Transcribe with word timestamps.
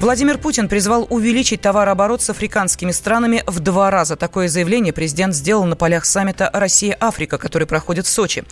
Владимир 0.00 0.38
Путин 0.38 0.68
призвал 0.68 1.08
увеличить 1.10 1.60
товарооборот 1.60 2.22
с 2.22 2.30
африканскими 2.30 2.92
странами 2.92 3.42
в 3.48 3.58
два 3.58 3.90
раза. 3.90 4.14
Такое 4.14 4.46
заявление 4.46 4.92
президент 4.92 5.34
сделал 5.34 5.64
на 5.64 5.74
полях 5.74 6.04
саммита 6.04 6.48
«Россия-Африка», 6.52 7.36
который 7.36 7.66
проходит 7.66 8.06
в 8.06 8.08
Сочи. 8.08 8.44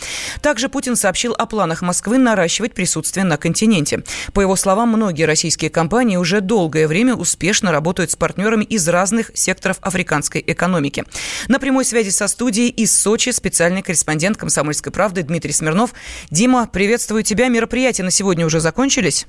Также 0.42 0.68
Путин 0.68 0.96
сообщил 0.96 1.34
о 1.34 1.46
планах 1.46 1.82
Москвы 1.82 2.18
наращивать 2.18 2.74
присутствие 2.74 3.22
на 3.22 3.36
континенте. 3.36 4.02
По 4.32 4.40
его 4.40 4.56
словам, 4.56 4.88
многие 4.88 5.22
российские 5.22 5.70
компании 5.70 6.16
уже 6.16 6.40
долгое 6.40 6.88
время 6.88 7.14
успешно 7.14 7.70
работают 7.70 8.10
с 8.10 8.16
партнерами 8.16 8.64
из 8.64 8.88
разных 8.88 9.30
секторов 9.34 9.76
африканской 9.82 10.42
экономики. 10.44 11.04
На 11.46 11.60
прямой 11.60 11.84
связи 11.84 12.10
со 12.10 12.26
студией 12.26 12.70
из 12.70 12.92
Сочи 12.92 13.30
специальный 13.30 13.82
корреспондент 13.82 14.36
«Комсомольской 14.36 14.90
правды» 14.90 15.22
Дмитрий 15.22 15.52
Смирнов. 15.52 15.94
Дима, 16.28 16.66
приветствую 16.66 17.22
тебя. 17.22 17.46
Мероприятия 17.46 18.02
на 18.02 18.10
сегодня 18.10 18.44
уже 18.46 18.58
закончились? 18.58 19.28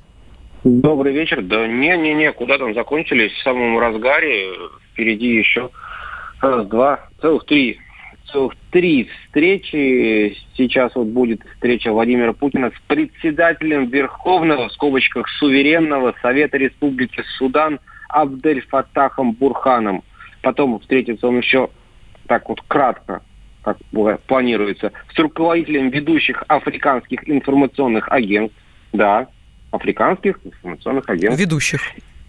Добрый 0.70 1.14
вечер. 1.14 1.42
Да 1.44 1.66
не-не-не, 1.66 2.34
куда 2.34 2.58
там 2.58 2.74
закончились 2.74 3.32
в 3.32 3.42
самом 3.42 3.80
разгаре. 3.80 4.50
Впереди 4.92 5.36
еще 5.38 5.70
раз, 6.42 6.68
два, 6.68 7.08
целых 7.22 7.46
три. 7.46 7.80
Целых 8.30 8.54
три 8.70 9.06
встречи. 9.06 10.36
Сейчас 10.58 10.94
вот 10.96 11.08
будет 11.08 11.42
встреча 11.54 11.94
Владимира 11.94 12.34
Путина 12.34 12.72
с 12.72 12.88
председателем 12.88 13.86
Верховного, 13.86 14.68
в 14.68 14.74
скобочках, 14.74 15.30
суверенного 15.40 16.14
Совета 16.22 16.58
Республики 16.58 17.24
Судан 17.38 17.80
Абдель 18.10 18.60
Фатахом 18.68 19.32
Бурханом. 19.32 20.04
Потом 20.42 20.82
встретится 20.82 21.30
он 21.30 21.38
еще 21.38 21.70
так 22.28 22.50
вот 22.50 22.62
кратко, 22.68 23.22
как 23.62 23.78
планируется, 24.28 24.92
с 25.16 25.18
руководителем 25.18 25.92
ведущих 25.92 26.44
африканских 26.50 27.30
информационных 27.30 28.12
агентств. 28.12 28.60
Да, 28.92 29.30
африканских 29.72 30.40
информационных 30.44 31.10
агентств. 31.10 31.40
Ведущих 31.40 31.82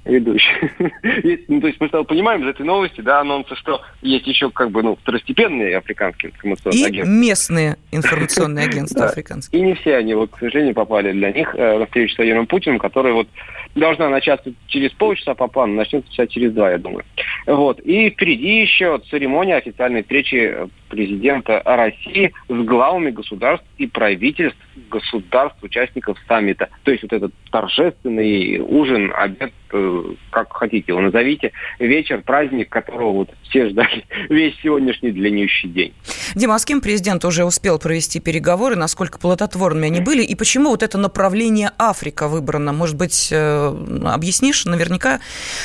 ведущих. 0.08 0.56
ну, 1.48 1.60
то 1.60 1.66
есть 1.66 1.80
мы 1.80 1.88
понимаем 2.04 2.42
из 2.42 2.48
этой 2.48 2.64
новости, 2.64 3.00
да, 3.00 3.20
анонса, 3.20 3.54
что 3.56 3.82
есть 4.02 4.26
еще 4.26 4.50
как 4.50 4.70
бы, 4.70 4.82
ну, 4.82 4.96
второстепенные 4.96 5.76
африканские 5.76 6.32
информационные 6.32 6.80
и 6.80 6.86
агентства. 6.86 7.12
И 7.12 7.18
местные 7.18 7.76
информационные 7.92 8.64
агентства 8.68 9.06
африканские. 9.06 9.60
И 9.60 9.64
не 9.64 9.74
все 9.74 9.96
они, 9.96 10.14
вот, 10.14 10.30
к 10.30 10.38
сожалению, 10.38 10.74
попали 10.74 11.12
для 11.12 11.32
них 11.32 11.54
э, 11.54 11.78
на 11.78 11.86
встречу 11.86 12.14
с 12.14 12.18
Владимиром 12.18 12.46
Путиным, 12.46 12.78
который 12.78 13.12
вот 13.12 13.28
должна 13.74 14.08
начаться 14.08 14.52
через 14.66 14.92
полчаса 14.92 15.34
по 15.34 15.46
плану, 15.46 15.74
начнется 15.74 16.10
часа 16.10 16.26
через 16.26 16.52
два, 16.52 16.70
я 16.70 16.78
думаю. 16.78 17.04
Вот. 17.46 17.80
И 17.80 18.10
впереди 18.10 18.60
еще 18.60 19.00
церемония 19.10 19.56
официальной 19.56 20.02
встречи 20.02 20.68
президента 20.88 21.62
России 21.64 22.32
с 22.48 22.54
главами 22.64 23.10
государств 23.10 23.66
и 23.78 23.86
правительств 23.86 24.58
государств, 24.88 25.62
участников 25.62 26.18
саммита. 26.26 26.68
То 26.84 26.90
есть 26.90 27.02
вот 27.02 27.12
этот 27.12 27.32
торжественный 27.50 28.58
ужин, 28.60 29.12
обед, 29.14 29.52
э, 29.72 30.04
как 30.30 30.52
хотите 30.52 30.84
его 30.88 31.00
назовите, 31.00 31.52
вечер, 31.78 32.22
праздник, 32.22 32.68
которого 32.68 33.12
вот 33.12 33.30
все 33.42 33.68
ждали 33.68 34.04
весь 34.28 34.54
сегодняшний 34.62 35.10
длиннющий 35.10 35.68
день. 35.68 35.94
Дима, 36.34 36.54
а 36.54 36.58
с 36.58 36.64
кем 36.64 36.80
президент 36.80 37.24
уже 37.24 37.44
успел 37.44 37.78
провести 37.78 38.20
переговоры, 38.20 38.76
насколько 38.76 39.18
плодотворными 39.18 39.88
они 39.88 40.00
были, 40.00 40.22
и 40.22 40.34
почему 40.34 40.70
вот 40.70 40.82
это 40.82 40.98
направление 40.98 41.70
Африка 41.78 42.28
выбрано? 42.28 42.72
Может 42.72 42.96
быть, 42.96 43.28
э, 43.30 43.74
объяснишь? 44.06 44.64
Наверняка 44.64 45.20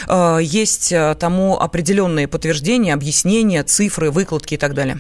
э, 0.08 0.38
есть 0.42 0.94
тому 1.20 1.60
определенные 1.60 2.28
подтверждения, 2.28 2.94
объяснения, 2.94 3.64
цифры, 3.64 4.12
выкладки 4.12 4.56
и 4.56 4.58
так 4.58 4.74
далее. 4.74 4.98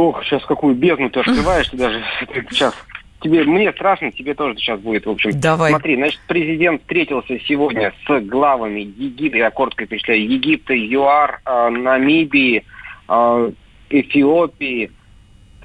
Ох, 0.00 0.24
сейчас 0.24 0.42
какую 0.46 0.74
бездну 0.74 1.10
ты 1.10 1.20
открываешь, 1.20 1.68
даже 1.72 2.02
сейчас 2.48 2.74
тебе, 3.20 3.44
мне 3.44 3.70
страшно, 3.72 4.10
тебе 4.10 4.32
тоже 4.34 4.56
сейчас 4.56 4.80
будет, 4.80 5.04
в 5.04 5.10
общем. 5.10 5.30
Давай. 5.38 5.72
Смотри, 5.72 5.96
значит, 5.96 6.20
президент 6.26 6.80
встретился 6.80 7.38
сегодня 7.40 7.92
с 8.06 8.20
главами 8.22 8.80
Египта, 8.80 9.36
я 9.36 9.50
коротко 9.50 9.84
перечисляю, 9.84 10.26
Египта, 10.26 10.72
ЮАР, 10.74 11.42
э, 11.44 11.68
Намибии, 11.68 12.64
э, 13.10 13.50
Эфиопии, 13.90 14.90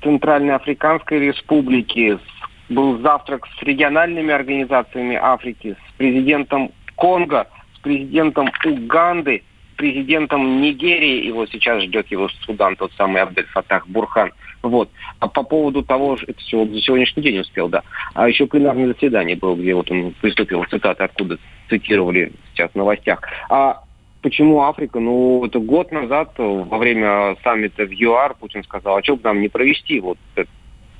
Центральной 0.03 0.55
Африканской 0.55 1.19
Республики, 1.19 2.19
был 2.67 2.99
завтрак 2.99 3.47
с 3.57 3.63
региональными 3.63 4.33
организациями 4.33 5.15
Африки, 5.15 5.77
с 5.87 5.97
президентом 5.97 6.71
Конго, 6.95 7.47
с 7.77 7.79
президентом 7.79 8.51
Уганды, 8.65 9.43
президентом 9.75 10.61
Нигерии, 10.61 11.25
его 11.25 11.45
сейчас 11.47 11.83
ждет 11.83 12.07
его 12.07 12.29
Судан, 12.45 12.75
тот 12.75 12.91
самый 12.93 13.21
Абдель 13.21 13.45
Фатах 13.47 13.87
Бурхан. 13.87 14.31
Вот. 14.61 14.89
А 15.19 15.27
по 15.27 15.43
поводу 15.43 15.83
того, 15.83 16.17
это 16.27 16.39
все 16.39 16.65
за 16.65 16.81
сегодняшний 16.81 17.23
день 17.23 17.39
успел, 17.39 17.69
да. 17.69 17.83
А 18.13 18.27
еще 18.27 18.47
пленарное 18.47 18.87
заседание 18.87 19.35
было, 19.35 19.55
где 19.55 19.75
вот 19.75 19.91
он 19.91 20.13
приступил, 20.21 20.63
цитаты 20.65 21.03
откуда 21.03 21.37
цитировали 21.69 22.31
сейчас 22.53 22.71
в 22.71 22.75
новостях. 22.75 23.21
А 23.49 23.81
Почему 24.25 24.63
Африка? 24.63 24.99
Ну, 24.99 25.45
это 25.45 25.59
год 25.59 25.91
назад, 25.91 26.31
во 26.39 26.79
время 26.79 27.35
саммита 27.43 27.85
в 27.85 27.91
ЮАР, 27.91 28.33
Путин 28.39 28.63
сказал, 28.63 28.97
а 28.97 29.03
что 29.03 29.17
бы 29.17 29.21
нам 29.23 29.39
не 29.39 29.49
провести 29.49 29.99
вот 29.99 30.17
этот 30.33 30.49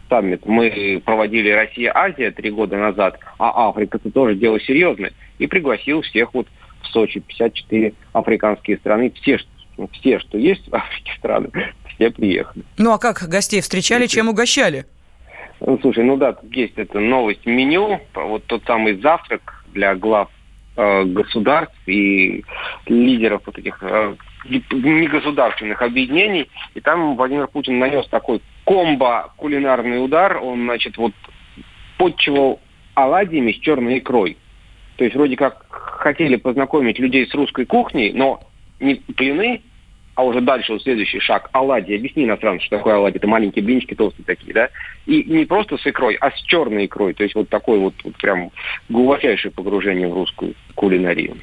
саммит? 0.10 0.46
Мы 0.46 1.02
проводили 1.04 1.50
Россия-Азия 1.50 2.30
три 2.30 2.52
года 2.52 2.78
назад, 2.78 3.20
а 3.40 3.68
Африка 3.68 3.98
это 3.98 4.12
тоже 4.12 4.36
дело 4.36 4.60
серьезное. 4.60 5.12
И 5.40 5.48
пригласил 5.48 6.04
всех 6.04 6.36
вот 6.36 6.46
в 6.86 6.92
Сочи, 6.92 7.20
54 7.20 7.94
африканские 8.14 8.78
страны, 8.78 9.12
все, 9.22 9.40
все, 9.94 10.20
что 10.20 10.38
есть 10.38 10.68
в 10.68 10.76
Африке 10.76 11.12
страны, 11.18 11.50
все 11.96 12.12
приехали. 12.12 12.64
Ну 12.78 12.92
а 12.92 12.98
как 12.98 13.24
гостей 13.28 13.62
встречали, 13.62 14.08
чем 14.08 14.30
угощали? 14.30 14.86
Ну, 15.62 15.80
слушай, 15.82 16.04
ну 16.04 16.18
да, 16.18 16.34
тут 16.34 16.54
есть 16.54 16.78
эта 16.78 17.00
новость 17.00 17.46
меню, 17.46 18.02
вот 18.14 18.44
тот 18.46 18.64
самый 18.66 19.00
завтрак 19.00 19.64
для 19.74 19.96
глав 19.96 20.30
э, 20.76 21.04
государств 21.06 21.76
и 21.88 22.44
лидеров 22.88 23.42
вот 23.46 23.58
этих 23.58 23.82
э, 23.82 24.16
негосударственных 24.50 25.82
объединений. 25.82 26.50
И 26.74 26.82
там 26.82 27.16
Владимир 27.16 27.48
Путин 27.48 27.80
нанес 27.80 28.08
такой 28.10 28.42
комбо 28.64 29.34
кулинарный 29.38 30.04
удар. 30.04 30.38
Он, 30.42 30.64
значит, 30.64 30.98
вот 30.98 31.14
подчивал 31.98 32.60
оладьями 32.94 33.52
с 33.52 33.60
черной 33.60 34.00
икрой. 34.00 34.38
То 34.98 35.04
есть 35.04 35.16
вроде 35.16 35.36
как 35.36 35.66
хотели 35.70 36.36
познакомить 36.36 37.00
людей 37.00 37.28
с 37.28 37.34
русской 37.34 37.66
кухней, 37.66 38.14
но 38.14 38.42
не 38.80 39.02
блины, 39.08 39.62
а 40.16 40.24
уже 40.24 40.40
дальше 40.40 40.74
вот 40.74 40.82
следующий 40.82 41.20
шаг, 41.20 41.50
оладьи. 41.52 41.96
Объясни 41.96 42.24
иностранцам, 42.24 42.66
что 42.66 42.78
такое 42.78 42.96
оладьи. 42.96 43.18
Это 43.18 43.28
маленькие 43.28 43.66
блинчики 43.66 43.96
толстые 43.96 44.26
такие, 44.26 44.54
да? 44.54 44.70
И 45.06 45.24
не 45.24 45.46
просто 45.46 45.78
с 45.78 45.86
икрой, 45.86 46.16
а 46.16 46.32
с 46.32 46.42
черной 46.44 46.86
икрой. 46.86 47.14
То 47.14 47.24
есть 47.24 47.36
вот 47.36 47.50
такое 47.50 47.80
вот, 47.80 47.94
вот 48.04 48.16
прям 48.16 48.52
глубочайшее 48.88 49.52
погружение 49.52 50.08
в 50.08 50.14
русскую 50.14 50.54
кулинарию. 50.76 51.38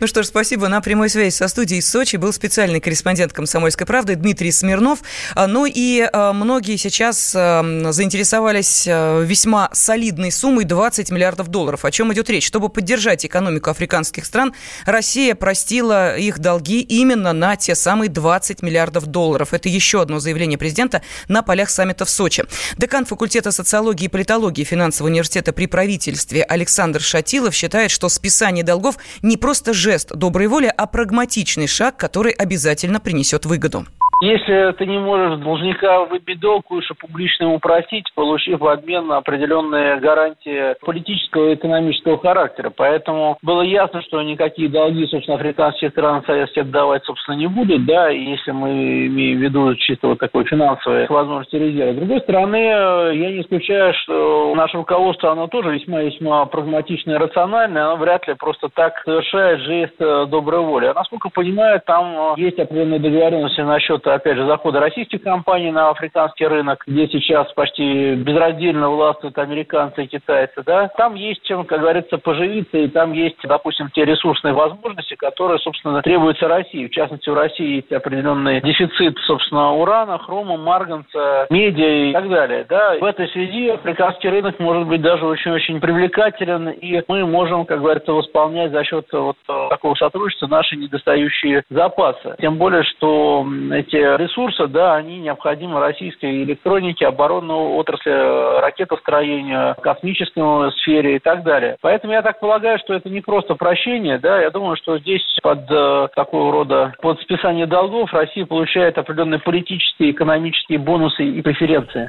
Ну 0.00 0.06
что 0.06 0.22
ж, 0.22 0.26
спасибо. 0.26 0.68
На 0.68 0.80
прямой 0.80 1.08
связи 1.08 1.34
со 1.34 1.48
студией 1.48 1.82
Сочи 1.82 2.16
был 2.16 2.32
специальный 2.32 2.80
корреспондент 2.80 3.32
«Комсомольской 3.32 3.86
правды» 3.86 4.14
Дмитрий 4.14 4.52
Смирнов. 4.52 5.00
А, 5.34 5.46
ну 5.48 5.66
и 5.66 6.08
а, 6.12 6.32
многие 6.32 6.76
сейчас 6.76 7.34
а, 7.36 7.90
заинтересовались 7.90 8.86
весьма 8.86 9.70
солидной 9.72 10.30
суммой 10.30 10.64
20 10.64 11.10
миллиардов 11.10 11.48
долларов. 11.48 11.84
О 11.84 11.90
чем 11.90 12.12
идет 12.12 12.30
речь? 12.30 12.46
Чтобы 12.46 12.68
поддержать 12.68 13.26
экономику 13.26 13.70
африканских 13.70 14.24
стран, 14.24 14.54
Россия 14.86 15.34
простила 15.34 16.16
их 16.16 16.38
долги 16.38 16.80
именно 16.80 17.32
на 17.32 17.56
те 17.56 17.74
самые 17.74 18.08
20 18.08 18.62
миллиардов 18.62 19.06
долларов. 19.06 19.52
Это 19.52 19.68
еще 19.68 20.00
одно 20.00 20.20
заявление 20.20 20.58
президента 20.58 21.02
на 21.26 21.42
полях 21.42 21.70
саммита 21.70 22.04
в 22.04 22.10
Сочи. 22.10 22.44
Декан 22.76 23.04
факультета 23.04 23.50
социологии 23.50 24.04
и 24.04 24.08
политологии 24.08 24.64
финансового 24.64 25.10
университета 25.10 25.52
при 25.52 25.66
правительстве 25.66 26.44
Александр 26.44 27.00
Шатилов 27.00 27.54
считает, 27.54 27.90
что 27.90 28.08
списание 28.08 28.64
долгов 28.68 28.98
не 29.22 29.36
просто 29.36 29.72
жест 29.72 30.14
доброй 30.14 30.46
воли, 30.46 30.72
а 30.76 30.86
прагматичный 30.86 31.66
шаг, 31.66 31.96
который 31.96 32.32
обязательно 32.32 33.00
принесет 33.00 33.46
выгоду. 33.46 33.86
Если 34.20 34.72
ты 34.72 34.86
не 34.86 34.98
можешь 34.98 35.38
должника 35.38 36.00
выбить 36.04 36.40
долг, 36.40 36.68
лучше 36.70 36.94
публично 36.94 37.44
ему 37.44 37.60
просить, 37.60 38.04
получив 38.16 38.58
в 38.58 38.66
обмен 38.66 39.12
определенные 39.12 40.00
гарантии 40.00 40.74
политического 40.84 41.50
и 41.50 41.54
экономического 41.54 42.18
характера. 42.18 42.72
Поэтому 42.76 43.38
было 43.42 43.62
ясно, 43.62 44.02
что 44.02 44.20
никакие 44.22 44.68
долги, 44.68 45.06
собственно, 45.06 45.36
африканские 45.36 45.90
страны 45.90 46.22
Совет 46.26 46.70
давать, 46.72 47.04
собственно, 47.04 47.36
не 47.36 47.46
будут, 47.46 47.86
да, 47.86 48.08
если 48.08 48.50
мы 48.50 49.06
имеем 49.06 49.38
в 49.38 49.42
виду 49.42 49.74
чисто 49.76 50.08
вот 50.08 50.18
такой 50.18 50.44
финансовые 50.46 51.06
возможности 51.08 51.54
резерва. 51.54 51.92
С 51.92 51.96
другой 51.96 52.20
стороны, 52.22 52.56
я 52.56 53.30
не 53.30 53.42
исключаю, 53.42 53.94
что 54.02 54.52
наше 54.56 54.78
руководство, 54.78 55.30
оно 55.30 55.46
тоже 55.46 55.70
весьма-весьма 55.70 56.44
прагматичное 56.46 57.16
и 57.16 57.18
рациональное, 57.18 57.84
оно 57.84 57.96
вряд 57.96 58.26
ли 58.26 58.34
просто 58.34 58.68
так 58.68 59.00
совершает 59.04 59.60
жест 59.60 59.94
доброй 59.98 60.62
воли. 60.62 60.86
А 60.86 60.94
насколько 60.94 61.30
понимаю, 61.30 61.80
там 61.86 62.34
есть 62.36 62.58
определенные 62.58 62.98
договоренности 62.98 63.60
насчет 63.60 64.07
опять 64.14 64.36
же, 64.36 64.46
заходы 64.46 64.80
российских 64.80 65.22
компаний 65.22 65.70
на 65.70 65.90
африканский 65.90 66.46
рынок, 66.46 66.84
где 66.86 67.06
сейчас 67.08 67.52
почти 67.52 68.14
безраздельно 68.14 68.90
властвуют 68.90 69.38
американцы 69.38 70.04
и 70.04 70.06
китайцы, 70.06 70.62
да, 70.64 70.88
там 70.96 71.14
есть 71.14 71.42
чем, 71.44 71.64
как 71.64 71.80
говорится, 71.80 72.18
поживиться, 72.18 72.78
и 72.78 72.88
там 72.88 73.12
есть, 73.12 73.36
допустим, 73.44 73.90
те 73.94 74.04
ресурсные 74.04 74.54
возможности, 74.54 75.14
которые, 75.14 75.58
собственно, 75.58 76.02
требуются 76.02 76.48
России. 76.48 76.86
В 76.86 76.90
частности, 76.90 77.28
в 77.28 77.34
России 77.34 77.76
есть 77.76 77.92
определенный 77.92 78.60
дефицит, 78.60 79.16
собственно, 79.26 79.72
урана, 79.72 80.18
хрома, 80.18 80.56
марганца, 80.56 81.46
медиа 81.50 82.10
и 82.10 82.12
так 82.12 82.28
далее, 82.28 82.66
да. 82.68 82.96
В 83.00 83.04
этой 83.04 83.28
связи 83.28 83.68
африканский 83.68 84.28
рынок 84.28 84.58
может 84.58 84.86
быть 84.86 85.02
даже 85.02 85.26
очень-очень 85.26 85.80
привлекателен, 85.80 86.68
и 86.70 87.02
мы 87.08 87.26
можем, 87.26 87.64
как 87.64 87.80
говорится, 87.80 88.12
восполнять 88.12 88.72
за 88.72 88.84
счет 88.84 89.06
вот 89.12 89.36
такого 89.46 89.94
сотрудничества 89.94 90.46
наши 90.46 90.76
недостающие 90.76 91.62
запасы. 91.70 92.36
Тем 92.40 92.56
более, 92.56 92.82
что 92.84 93.46
эти 93.72 93.96
ресурсы, 93.98 94.66
да, 94.66 94.96
они 94.96 95.18
необходимы 95.18 95.80
российской 95.80 96.42
электронике, 96.44 97.06
оборонной 97.06 97.54
отрасли, 97.54 98.60
ракетостроению, 98.60 99.74
космической 99.82 100.72
сфере 100.82 101.16
и 101.16 101.18
так 101.18 101.42
далее. 101.44 101.76
Поэтому 101.80 102.12
я 102.12 102.22
так 102.22 102.40
полагаю, 102.40 102.78
что 102.78 102.94
это 102.94 103.08
не 103.08 103.20
просто 103.20 103.54
прощение, 103.54 104.18
да, 104.18 104.40
я 104.40 104.50
думаю, 104.50 104.76
что 104.76 104.98
здесь 104.98 105.22
под 105.42 105.70
э, 105.70 106.08
такого 106.14 106.52
рода, 106.52 106.94
под 107.00 107.20
списание 107.20 107.66
долгов 107.66 108.12
Россия 108.12 108.46
получает 108.46 108.98
определенные 108.98 109.40
политические, 109.40 110.10
экономические 110.10 110.78
бонусы 110.78 111.24
и 111.24 111.42
преференции. 111.42 112.08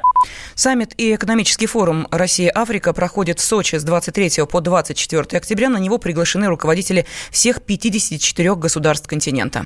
Саммит 0.54 0.90
и 0.98 1.14
экономический 1.14 1.66
форум 1.66 2.06
Россия-Африка 2.10 2.92
проходит 2.92 3.38
в 3.38 3.42
Сочи 3.42 3.76
с 3.76 3.84
23 3.84 4.46
по 4.50 4.60
24 4.60 5.22
октября. 5.38 5.68
На 5.68 5.78
него 5.78 5.98
приглашены 5.98 6.48
руководители 6.48 7.06
всех 7.30 7.64
54 7.64 8.54
государств 8.56 9.08
континента. 9.08 9.62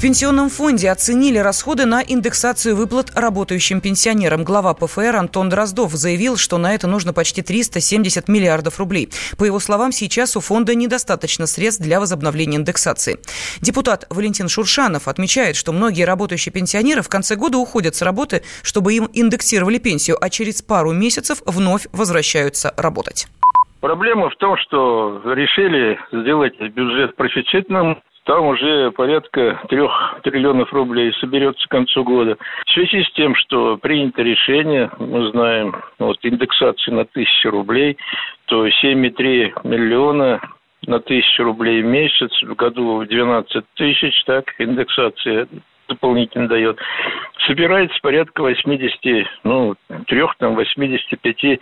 В 0.00 0.02
Пенсионном 0.02 0.48
фонде 0.48 0.88
оценили 0.90 1.36
расходы 1.36 1.84
на 1.84 2.00
индексацию 2.00 2.74
выплат 2.74 3.10
работающим 3.14 3.82
пенсионерам. 3.82 4.44
Глава 4.44 4.72
ПФР 4.72 5.14
Антон 5.14 5.50
Дроздов 5.50 5.92
заявил, 5.92 6.38
что 6.38 6.56
на 6.56 6.74
это 6.74 6.86
нужно 6.86 7.12
почти 7.12 7.42
370 7.42 8.26
миллиардов 8.26 8.78
рублей. 8.78 9.10
По 9.36 9.44
его 9.44 9.58
словам, 9.58 9.92
сейчас 9.92 10.38
у 10.38 10.40
фонда 10.40 10.74
недостаточно 10.74 11.46
средств 11.46 11.82
для 11.82 12.00
возобновления 12.00 12.56
индексации. 12.56 13.18
Депутат 13.60 14.06
Валентин 14.08 14.48
Шуршанов 14.48 15.06
отмечает, 15.06 15.54
что 15.54 15.70
многие 15.70 16.04
работающие 16.04 16.50
пенсионеры 16.50 17.02
в 17.02 17.10
конце 17.10 17.36
года 17.36 17.58
уходят 17.58 17.94
с 17.94 18.00
работы, 18.00 18.42
чтобы 18.62 18.94
им 18.94 19.06
индексировали 19.12 19.76
пенсию, 19.76 20.16
а 20.18 20.30
через 20.30 20.62
пару 20.62 20.92
месяцев 20.92 21.42
вновь 21.44 21.88
возвращаются 21.92 22.72
работать. 22.78 23.26
Проблема 23.80 24.30
в 24.30 24.36
том, 24.36 24.56
что 24.56 25.20
решили 25.26 25.98
сделать 26.10 26.58
бюджет 26.58 27.16
профицитным, 27.16 28.02
там 28.30 28.46
уже 28.46 28.92
порядка 28.92 29.60
трех 29.68 30.20
триллионов 30.22 30.72
рублей 30.72 31.12
соберется 31.14 31.66
к 31.66 31.70
концу 31.72 32.04
года. 32.04 32.36
В 32.64 32.70
связи 32.70 33.02
с 33.02 33.10
тем, 33.14 33.34
что 33.34 33.76
принято 33.76 34.22
решение, 34.22 34.88
мы 35.00 35.32
знаем, 35.32 35.74
вот 35.98 36.16
индексации 36.22 36.92
на 36.92 37.04
тысячу 37.06 37.50
рублей, 37.50 37.96
то 38.44 38.68
7,3 38.68 39.52
миллиона 39.64 40.40
на 40.86 41.00
тысячу 41.00 41.42
рублей 41.42 41.82
в 41.82 41.86
месяц, 41.86 42.30
в 42.42 42.54
году 42.54 43.04
12 43.04 43.64
тысяч, 43.74 44.22
так, 44.26 44.44
индексация 44.60 45.48
дополнительно 45.88 46.46
дает. 46.46 46.78
Собирается 47.48 47.98
порядка 48.00 48.42
80, 48.42 49.26
ну, 49.42 49.74
трех 50.06 50.36
там 50.36 50.54
85 50.54 51.58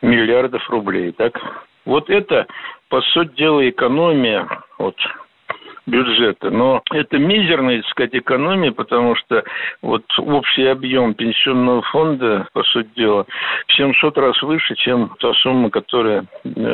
миллиардов 0.00 0.66
рублей, 0.70 1.12
так. 1.12 1.38
Вот 1.84 2.08
это, 2.08 2.46
по 2.88 3.02
сути 3.02 3.36
дела, 3.36 3.68
экономия, 3.68 4.48
вот, 4.78 4.96
бюджета. 5.86 6.50
Но 6.50 6.82
это 6.92 7.18
мизерная, 7.18 7.82
так 7.82 7.90
сказать, 7.90 8.14
экономия, 8.14 8.72
потому 8.72 9.14
что 9.16 9.44
вот 9.82 10.04
общий 10.18 10.66
объем 10.66 11.14
пенсионного 11.14 11.82
фонда, 11.82 12.48
по 12.52 12.62
сути 12.64 12.88
дела, 12.96 13.26
в 13.66 13.72
700 13.72 14.18
раз 14.18 14.42
выше, 14.42 14.74
чем 14.76 15.14
та 15.20 15.32
сумма, 15.34 15.70
которая, 15.70 16.24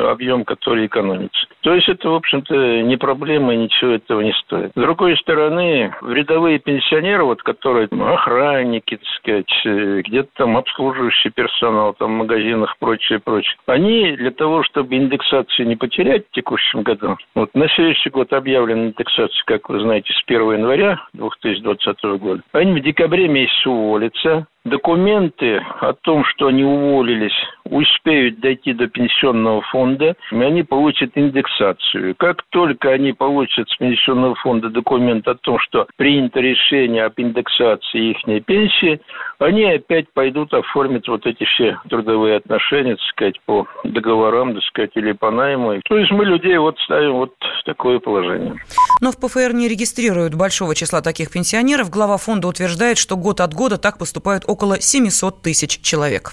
объем, 0.09 0.45
который 0.45 0.87
экономится. 0.87 1.47
То 1.63 1.75
есть 1.75 1.89
это, 1.89 2.11
в 2.11 2.15
общем-то, 2.15 2.83
не 2.83 2.97
проблема, 2.97 3.55
ничего 3.55 3.93
этого 3.93 4.21
не 4.21 4.33
стоит. 4.33 4.71
С 4.75 4.81
другой 4.81 5.17
стороны, 5.19 5.95
рядовые 6.03 6.59
пенсионеры, 6.59 7.25
вот, 7.25 7.43
которые 7.43 7.89
ну, 7.91 8.13
охранники, 8.15 8.97
так 8.97 9.09
сказать, 9.19 10.05
где-то 10.07 10.29
там 10.35 10.57
обслуживающий 10.57 11.31
персонал, 11.31 11.95
там 11.95 12.15
в 12.15 12.19
магазинах, 12.19 12.77
прочее, 12.79 13.19
прочее, 13.19 13.57
они 13.67 14.13
для 14.13 14.31
того, 14.31 14.63
чтобы 14.63 14.97
индексацию 14.97 15.67
не 15.67 15.77
потерять 15.77 16.27
в 16.29 16.35
текущем 16.35 16.83
году, 16.83 17.17
вот 17.35 17.55
на 17.55 17.69
следующий 17.71 18.11
год 18.11 18.33
объявлен 18.33 18.93
индексация, 18.97 19.43
как 19.47 19.69
вы 19.69 19.81
знаете, 19.81 20.13
с 20.13 20.23
1 20.27 20.53
января 20.53 21.01
2020 21.13 22.03
года. 22.19 22.43
Они 22.53 22.73
в 22.73 22.83
декабре 22.83 23.29
месяце 23.29 23.69
уволятся, 23.69 24.47
документы 24.67 25.65
о 25.81 25.93
том, 25.95 26.25
что 26.25 26.49
они 26.49 26.65
уволились, 26.65 27.35
успеют 27.65 28.41
дойти 28.41 28.73
до 28.73 28.89
пенсионного 28.89 29.63
фонда, 29.63 30.17
и 30.31 30.37
они 30.37 30.63
получат 30.63 31.13
индексацию. 31.15 32.15
Как 32.17 32.43
только 32.51 32.91
они 32.91 33.13
получат 33.13 33.69
с 33.69 33.77
пенсионного 33.77 34.35
фонда 34.37 34.69
документ 34.69 35.27
о 35.29 35.35
том, 35.35 35.59
что 35.61 35.87
принято 35.97 36.41
решение 36.41 37.05
об 37.05 37.15
индексации 37.17 38.11
их 38.11 38.45
пенсии, 38.45 39.01
они 39.39 39.65
опять 39.65 40.07
пойдут 40.13 40.53
оформить 40.55 41.09
вот 41.09 41.27
эти 41.27 41.45
все 41.45 41.79
трудовые 41.89 42.37
отношения, 42.37 42.97
так 42.97 43.07
сказать, 43.07 43.41
по 43.45 43.67
договорам, 43.85 44.55
так 44.55 44.63
сказать, 44.65 44.91
или 44.95 45.13
по 45.13 45.31
найму. 45.31 45.81
То 45.89 45.99
есть 45.99 46.11
мы 46.11 46.25
людей 46.25 46.57
вот 46.59 46.79
ставим 46.81 47.15
вот 47.15 47.35
в 47.61 47.65
такое 47.65 47.99
положение. 47.99 48.55
Но 49.01 49.13
в 49.13 49.19
ПФР 49.19 49.53
не 49.53 49.69
регистрируют 49.69 50.35
большого 50.35 50.75
числа 50.75 51.03
таких 51.03 51.31
пенсионеров. 51.31 51.91
Глава 51.91 52.17
фонда 52.17 52.49
утверждает, 52.49 52.99
что 52.99 53.17
год 53.17 53.41
от 53.41 53.53
года 53.53 53.79
так 53.79 53.99
поступают 53.99 54.45
около 54.47 54.56
около 54.57 54.81
700 54.81 55.43
тысяч 55.43 55.81
человек. 55.83 56.33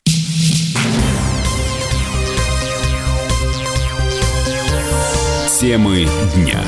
Темы 5.60 6.08
дня. 6.34 6.64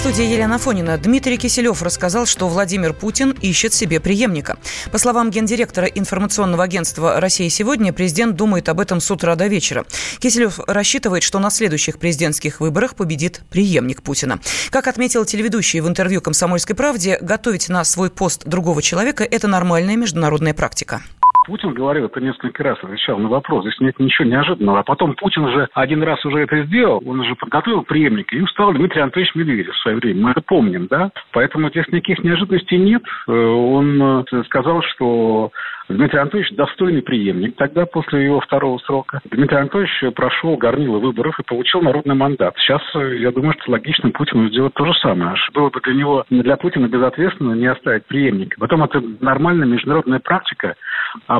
Студии 0.00 0.24
Елена 0.24 0.56
Фонина 0.56 0.96
Дмитрий 0.96 1.36
Киселев 1.36 1.82
рассказал, 1.82 2.24
что 2.24 2.48
Владимир 2.48 2.94
Путин 2.94 3.32
ищет 3.42 3.74
себе 3.74 4.00
преемника. 4.00 4.56
По 4.92 4.96
словам 4.96 5.30
гендиректора 5.30 5.88
информационного 5.88 6.64
агентства 6.64 7.20
«Россия 7.20 7.50
сегодня», 7.50 7.92
президент 7.92 8.34
думает 8.34 8.70
об 8.70 8.80
этом 8.80 9.02
с 9.02 9.10
утра 9.10 9.36
до 9.36 9.46
вечера. 9.46 9.84
Киселев 10.18 10.58
рассчитывает, 10.66 11.22
что 11.22 11.38
на 11.38 11.50
следующих 11.50 11.98
президентских 11.98 12.60
выборах 12.60 12.94
победит 12.94 13.42
преемник 13.50 14.02
Путина. 14.02 14.40
Как 14.70 14.86
отметил 14.86 15.26
телеведущий 15.26 15.80
в 15.80 15.86
интервью 15.86 16.22
«Комсомольской 16.22 16.74
правде», 16.74 17.18
готовить 17.20 17.68
на 17.68 17.84
свой 17.84 18.08
пост 18.08 18.46
другого 18.46 18.80
человека– 18.80 19.22
это 19.30 19.48
нормальная 19.48 19.96
международная 19.96 20.54
практика. 20.54 21.02
Путин 21.50 21.74
говорил 21.74 22.06
это 22.06 22.20
несколько 22.20 22.62
раз, 22.62 22.78
отвечал 22.80 23.18
на 23.18 23.28
вопрос. 23.28 23.64
Здесь 23.64 23.80
нет 23.80 23.98
ничего 23.98 24.28
неожиданного. 24.28 24.78
А 24.78 24.82
потом 24.84 25.16
Путин 25.16 25.46
уже 25.46 25.68
один 25.74 26.00
раз 26.04 26.24
уже 26.24 26.38
это 26.38 26.62
сделал. 26.62 27.02
Он 27.04 27.18
уже 27.18 27.34
подготовил 27.34 27.82
преемника. 27.82 28.36
Им 28.36 28.46
стал 28.46 28.72
Дмитрий 28.72 29.00
Анатольевич 29.00 29.34
Медведев 29.34 29.74
в 29.74 29.80
свое 29.80 29.96
время. 29.96 30.26
Мы 30.26 30.30
это 30.30 30.42
помним, 30.42 30.86
да? 30.86 31.10
Поэтому 31.32 31.68
здесь 31.70 31.88
никаких 31.88 32.22
неожиданностей 32.22 32.78
нет. 32.78 33.02
Э, 33.26 33.32
он 33.32 34.00
э, 34.00 34.44
сказал, 34.44 34.80
что 34.94 35.50
Дмитрий 35.88 36.20
Анатольевич 36.20 36.54
достойный 36.54 37.02
преемник. 37.02 37.56
Тогда, 37.56 37.84
после 37.84 38.24
его 38.24 38.40
второго 38.40 38.78
срока, 38.78 39.20
Дмитрий 39.30 39.58
Анатольевич 39.58 40.14
прошел 40.14 40.56
горнило 40.56 40.98
выборов 40.98 41.38
и 41.40 41.42
получил 41.42 41.82
народный 41.82 42.14
мандат. 42.14 42.54
Сейчас, 42.58 42.80
э, 42.94 43.18
я 43.18 43.32
думаю, 43.32 43.54
что 43.60 43.72
логично 43.72 44.10
Путину 44.10 44.48
сделать 44.48 44.74
то 44.74 44.84
же 44.84 44.94
самое. 44.94 45.34
Было 45.52 45.70
бы 45.70 45.80
для 45.80 45.94
него, 45.94 46.24
для 46.30 46.56
Путина 46.56 46.86
безответственно 46.86 47.54
не 47.54 47.66
оставить 47.66 48.06
преемника. 48.06 48.56
Потом 48.60 48.84
это 48.84 49.02
нормальная 49.20 49.66
международная 49.66 50.20
практика. 50.20 50.76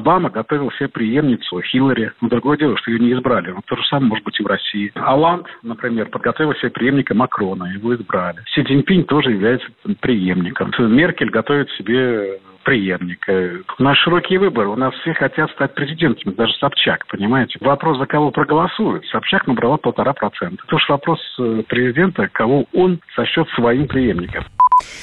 Обама 0.01 0.31
готовил 0.31 0.73
себе 0.73 0.89
преемницу 0.89 1.61
Хиллари. 1.61 2.13
Но 2.23 2.29
другое 2.31 2.57
дело, 2.57 2.77
что 2.79 2.91
ее 2.91 3.01
не 3.01 3.13
избрали. 3.13 3.51
Но 3.51 3.61
то 3.67 3.77
же 3.77 3.83
самое 3.85 4.09
может 4.09 4.25
быть 4.25 4.41
и 4.41 4.43
в 4.43 4.47
России. 4.47 4.91
Аланд, 4.95 5.47
например, 5.63 6.09
подготовил 6.09 6.55
себе 6.55 6.71
преемника 6.71 7.15
Макрона. 7.15 7.65
Его 7.65 7.95
избрали. 7.95 8.39
Си 8.55 8.65
Цзиньпинь 8.65 9.05
тоже 9.05 9.33
является 9.33 9.69
преемником. 10.01 10.73
Меркель 10.79 11.29
готовит 11.29 11.69
себе 11.73 12.41
преемника. 12.65 13.59
У 13.79 13.83
нас 13.83 13.99
широкий 13.99 14.39
выбор. 14.39 14.69
У 14.69 14.77
нас 14.77 14.95
все 15.03 15.13
хотят 15.13 15.51
стать 15.51 15.75
президентами, 15.75 16.33
даже 16.33 16.55
Собчак, 16.55 17.07
понимаете? 17.07 17.59
Вопрос, 17.61 17.99
за 17.99 18.07
кого 18.07 18.31
проголосуют. 18.31 19.05
Собчак 19.07 19.47
набрала 19.47 19.77
полтора 19.77 20.15
процента. 20.15 20.63
Это 20.67 20.77
уж 20.77 20.89
вопрос 20.89 21.21
э, 21.39 21.63
президента, 21.69 22.29
кого 22.29 22.65
он 22.73 23.01
сочтет 23.15 23.49
своим 23.51 23.87
преемником. 23.87 24.45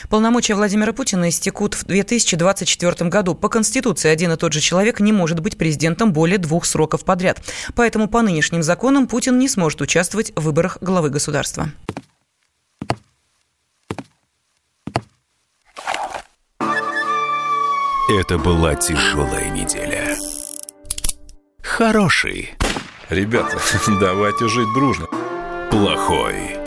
Полномочия 0.09 0.55
Владимира 0.55 0.93
Путина 0.93 1.29
истекут 1.29 1.75
в 1.75 1.85
2024 1.85 3.09
году. 3.09 3.35
По 3.35 3.49
Конституции 3.49 4.09
один 4.09 4.31
и 4.31 4.37
тот 4.37 4.53
же 4.53 4.59
человек 4.59 4.99
не 4.99 5.11
может 5.11 5.39
быть 5.39 5.57
президентом 5.57 6.13
более 6.13 6.37
двух 6.37 6.65
сроков 6.65 7.03
подряд. 7.03 7.41
Поэтому 7.75 8.07
по 8.07 8.21
нынешним 8.21 8.63
законам 8.63 9.07
Путин 9.07 9.39
не 9.39 9.47
сможет 9.47 9.81
участвовать 9.81 10.31
в 10.35 10.41
выборах 10.41 10.77
главы 10.81 11.09
государства. 11.09 11.71
Это 18.09 18.37
была 18.37 18.75
тяжелая 18.75 19.49
неделя. 19.49 20.15
Хороший. 21.61 22.53
Ребята, 23.09 23.59
давайте 23.99 24.47
жить 24.47 24.73
дружно. 24.73 25.07
Плохой 25.69 26.66